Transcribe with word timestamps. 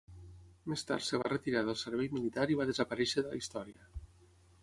Més 0.71 0.83
tard 0.91 1.03
es 1.05 1.11
va 1.23 1.29
retirar 1.33 1.61
del 1.67 1.77
servei 1.81 2.09
militar 2.15 2.47
i 2.53 2.57
va 2.61 2.67
desaparèixer 2.71 3.27
de 3.27 3.35
la 3.35 3.43
història. 3.43 3.89